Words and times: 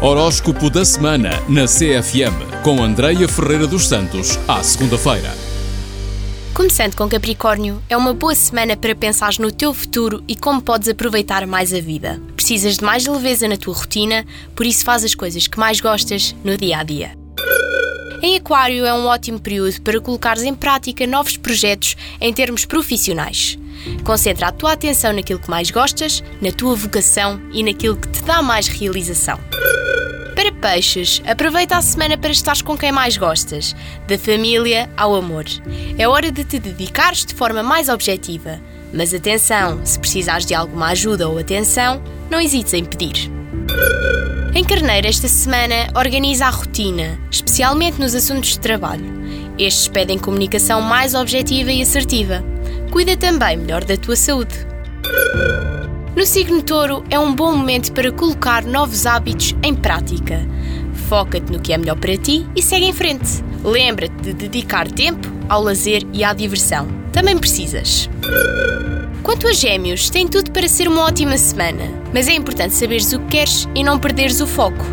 Horóscopo 0.00 0.70
da 0.70 0.84
semana 0.84 1.30
na 1.48 1.64
CFM 1.64 2.62
com 2.62 2.80
Andreia 2.80 3.26
Ferreira 3.26 3.66
dos 3.66 3.88
Santos, 3.88 4.38
à 4.46 4.62
segunda-feira. 4.62 5.34
Começando 6.54 6.94
com 6.94 7.08
Capricórnio, 7.08 7.82
é 7.88 7.96
uma 7.96 8.14
boa 8.14 8.32
semana 8.36 8.76
para 8.76 8.94
pensar 8.94 9.32
no 9.40 9.50
teu 9.50 9.74
futuro 9.74 10.22
e 10.28 10.36
como 10.36 10.62
podes 10.62 10.88
aproveitar 10.88 11.44
mais 11.48 11.74
a 11.74 11.80
vida. 11.80 12.22
Precisas 12.36 12.76
de 12.76 12.84
mais 12.84 13.04
leveza 13.08 13.48
na 13.48 13.56
tua 13.56 13.74
rotina, 13.74 14.24
por 14.54 14.64
isso 14.64 14.84
faz 14.84 15.02
as 15.02 15.16
coisas 15.16 15.48
que 15.48 15.58
mais 15.58 15.80
gostas 15.80 16.32
no 16.44 16.56
dia 16.56 16.78
a 16.78 16.84
dia. 16.84 17.18
Em 18.22 18.36
Aquário 18.36 18.86
é 18.86 18.94
um 18.94 19.06
ótimo 19.06 19.40
período 19.40 19.80
para 19.82 20.00
colocares 20.00 20.44
em 20.44 20.54
prática 20.54 21.08
novos 21.08 21.36
projetos 21.36 21.96
em 22.20 22.32
termos 22.32 22.64
profissionais. 22.64 23.58
Concentra 24.04 24.46
a 24.46 24.52
tua 24.52 24.74
atenção 24.74 25.12
naquilo 25.12 25.40
que 25.40 25.50
mais 25.50 25.72
gostas, 25.72 26.22
na 26.40 26.52
tua 26.52 26.76
vocação 26.76 27.40
e 27.52 27.64
naquilo 27.64 27.96
que 27.96 28.08
te 28.08 28.22
dá 28.22 28.40
mais 28.40 28.68
realização. 28.68 29.47
Peixes, 30.60 31.22
aproveita 31.26 31.76
a 31.76 31.82
semana 31.82 32.18
para 32.18 32.30
estares 32.30 32.62
com 32.62 32.76
quem 32.76 32.90
mais 32.90 33.16
gostas, 33.16 33.74
da 34.06 34.18
família 34.18 34.90
ao 34.96 35.14
amor. 35.14 35.44
É 35.96 36.08
hora 36.08 36.32
de 36.32 36.44
te 36.44 36.58
dedicares 36.58 37.24
de 37.24 37.34
forma 37.34 37.62
mais 37.62 37.88
objetiva. 37.88 38.60
Mas 38.92 39.14
atenção, 39.14 39.80
se 39.84 39.98
precisares 39.98 40.46
de 40.46 40.54
alguma 40.54 40.88
ajuda 40.88 41.28
ou 41.28 41.38
atenção, 41.38 42.02
não 42.30 42.40
hesites 42.40 42.74
em 42.74 42.84
pedir. 42.84 43.30
Em 44.54 44.64
Carneiro, 44.64 45.06
esta 45.06 45.28
semana, 45.28 45.88
organiza 45.94 46.46
a 46.46 46.50
rotina, 46.50 47.18
especialmente 47.30 48.00
nos 48.00 48.14
assuntos 48.14 48.50
de 48.50 48.60
trabalho. 48.60 49.04
Estes 49.58 49.88
pedem 49.88 50.18
comunicação 50.18 50.80
mais 50.80 51.14
objetiva 51.14 51.70
e 51.70 51.82
assertiva. 51.82 52.42
Cuida 52.90 53.16
também 53.16 53.56
melhor 53.56 53.84
da 53.84 53.96
tua 53.96 54.16
saúde. 54.16 54.66
No 56.16 56.26
signo 56.26 56.62
touro 56.62 57.04
é 57.10 57.18
um 57.18 57.34
bom 57.34 57.54
momento 57.54 57.92
para 57.92 58.10
colocar 58.10 58.64
novos 58.64 59.06
hábitos 59.06 59.54
em 59.62 59.74
prática. 59.74 60.46
Foca-te 61.08 61.52
no 61.52 61.60
que 61.60 61.72
é 61.72 61.78
melhor 61.78 61.96
para 61.96 62.16
ti 62.16 62.46
e 62.56 62.62
segue 62.62 62.86
em 62.86 62.92
frente. 62.92 63.42
Lembra-te 63.62 64.14
de 64.22 64.32
dedicar 64.32 64.90
tempo 64.90 65.28
ao 65.48 65.62
lazer 65.62 66.02
e 66.12 66.24
à 66.24 66.32
diversão. 66.32 66.88
Também 67.12 67.38
precisas. 67.38 68.10
Quanto 69.22 69.46
a 69.46 69.52
gêmeos, 69.52 70.10
tem 70.10 70.26
tudo 70.26 70.50
para 70.50 70.68
ser 70.68 70.88
uma 70.88 71.04
ótima 71.04 71.36
semana, 71.36 71.84
mas 72.12 72.28
é 72.28 72.32
importante 72.32 72.74
saberes 72.74 73.12
o 73.12 73.18
que 73.20 73.26
queres 73.26 73.68
e 73.74 73.84
não 73.84 73.98
perderes 73.98 74.40
o 74.40 74.46
foco. 74.46 74.84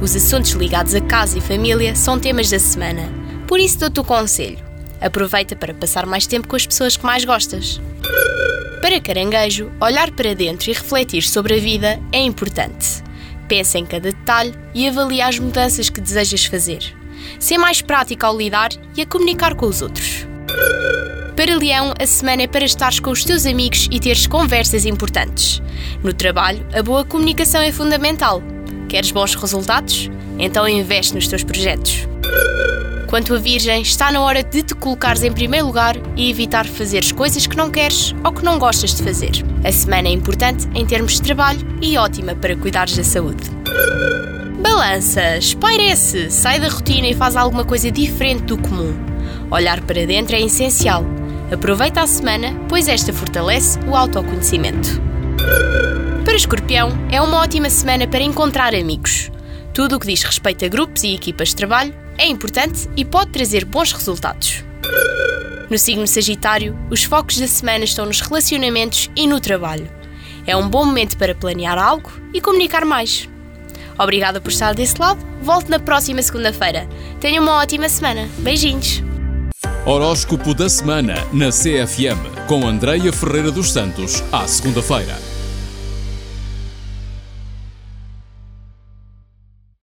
Os 0.00 0.14
assuntos 0.14 0.52
ligados 0.52 0.94
a 0.94 1.00
casa 1.00 1.38
e 1.38 1.40
família 1.40 1.96
são 1.96 2.20
temas 2.20 2.50
da 2.50 2.58
semana, 2.58 3.10
por 3.46 3.58
isso 3.58 3.78
dou-te 3.78 4.00
o 4.00 4.04
conselho. 4.04 4.58
Aproveita 5.00 5.56
para 5.56 5.74
passar 5.74 6.06
mais 6.06 6.26
tempo 6.26 6.48
com 6.48 6.56
as 6.56 6.66
pessoas 6.66 6.96
que 6.96 7.06
mais 7.06 7.24
gostas. 7.24 7.80
Para 8.80 9.00
caranguejo, 9.00 9.72
olhar 9.80 10.10
para 10.12 10.34
dentro 10.34 10.70
e 10.70 10.72
refletir 10.72 11.22
sobre 11.22 11.54
a 11.54 11.58
vida 11.58 12.00
é 12.12 12.20
importante. 12.20 13.02
Pensa 13.48 13.78
em 13.78 13.84
cada 13.84 14.12
detalhe 14.12 14.54
e 14.74 14.86
avalia 14.86 15.26
as 15.26 15.38
mudanças 15.38 15.90
que 15.90 16.00
desejas 16.00 16.44
fazer. 16.44 16.94
Ser 17.40 17.58
mais 17.58 17.82
prático 17.82 18.24
ao 18.24 18.36
lidar 18.36 18.70
e 18.96 19.02
a 19.02 19.06
comunicar 19.06 19.54
com 19.54 19.66
os 19.66 19.82
outros. 19.82 20.26
Para 21.34 21.56
Leão, 21.56 21.92
a 21.98 22.06
semana 22.06 22.42
é 22.42 22.46
para 22.46 22.64
estares 22.64 23.00
com 23.00 23.10
os 23.10 23.24
teus 23.24 23.46
amigos 23.46 23.88
e 23.90 24.00
teres 24.00 24.26
conversas 24.26 24.84
importantes. 24.84 25.62
No 26.02 26.12
trabalho, 26.12 26.66
a 26.72 26.82
boa 26.82 27.04
comunicação 27.04 27.60
é 27.60 27.72
fundamental. 27.72 28.42
Queres 28.88 29.10
bons 29.10 29.34
resultados? 29.34 30.10
Então 30.38 30.68
investe 30.68 31.14
nos 31.14 31.28
teus 31.28 31.44
projetos. 31.44 32.07
Quanto 33.08 33.34
a 33.34 33.38
Virgem, 33.38 33.80
está 33.80 34.12
na 34.12 34.20
hora 34.20 34.42
de 34.42 34.62
te 34.62 34.74
colocares 34.74 35.22
em 35.22 35.32
primeiro 35.32 35.66
lugar 35.66 35.96
e 36.14 36.28
evitar 36.28 36.66
fazer 36.66 37.10
coisas 37.14 37.46
que 37.46 37.56
não 37.56 37.70
queres 37.70 38.14
ou 38.22 38.30
que 38.30 38.44
não 38.44 38.58
gostas 38.58 38.94
de 38.94 39.02
fazer. 39.02 39.30
A 39.64 39.72
semana 39.72 40.08
é 40.08 40.10
importante 40.12 40.68
em 40.74 40.84
termos 40.84 41.14
de 41.14 41.22
trabalho 41.22 41.66
e 41.80 41.96
ótima 41.96 42.34
para 42.34 42.54
cuidares 42.54 42.94
da 42.94 43.02
saúde. 43.02 43.48
Balança, 44.60 45.38
espairece, 45.38 46.30
sai 46.30 46.60
da 46.60 46.68
rotina 46.68 47.08
e 47.08 47.14
faz 47.14 47.34
alguma 47.34 47.64
coisa 47.64 47.90
diferente 47.90 48.42
do 48.42 48.58
comum. 48.58 48.94
Olhar 49.50 49.80
para 49.80 50.06
dentro 50.06 50.36
é 50.36 50.42
essencial. 50.42 51.02
Aproveita 51.50 52.02
a 52.02 52.06
semana, 52.06 52.54
pois 52.68 52.88
esta 52.88 53.10
fortalece 53.10 53.78
o 53.88 53.96
autoconhecimento. 53.96 55.00
Para 56.26 56.36
Escorpião, 56.36 56.90
é 57.10 57.22
uma 57.22 57.38
ótima 57.38 57.70
semana 57.70 58.06
para 58.06 58.22
encontrar 58.22 58.74
amigos. 58.74 59.30
Tudo 59.72 59.96
o 59.96 59.98
que 59.98 60.08
diz 60.08 60.22
respeito 60.22 60.66
a 60.66 60.68
grupos 60.68 61.04
e 61.04 61.14
equipas 61.14 61.48
de 61.48 61.56
trabalho 61.56 62.07
é 62.18 62.26
importante 62.26 62.88
e 62.96 63.04
pode 63.04 63.30
trazer 63.30 63.64
bons 63.64 63.92
resultados. 63.92 64.64
No 65.70 65.78
signo 65.78 66.06
Sagitário, 66.06 66.76
os 66.90 67.04
focos 67.04 67.38
da 67.38 67.46
semana 67.46 67.84
estão 67.84 68.04
nos 68.04 68.20
relacionamentos 68.20 69.10
e 69.14 69.26
no 69.26 69.40
trabalho. 69.40 69.88
É 70.46 70.56
um 70.56 70.68
bom 70.68 70.84
momento 70.84 71.16
para 71.16 71.34
planear 71.34 71.78
algo 71.78 72.10
e 72.34 72.40
comunicar 72.40 72.84
mais. 72.84 73.28
Obrigada 73.98 74.40
por 74.40 74.50
estar 74.50 74.74
desse 74.74 74.98
lado. 74.98 75.24
Volte 75.42 75.70
na 75.70 75.78
próxima 75.78 76.22
segunda-feira. 76.22 76.88
Tenha 77.20 77.40
uma 77.40 77.56
ótima 77.58 77.88
semana. 77.88 78.28
Beijinhos. 78.38 79.02
Horóscopo 79.84 80.54
da 80.54 80.68
semana 80.68 81.14
na 81.32 81.50
CFM 81.50 82.46
com 82.46 82.66
Andreia 82.66 83.12
Ferreira 83.12 83.50
dos 83.50 83.72
Santos, 83.72 84.22
à 84.32 84.46
segunda-feira. 84.46 85.37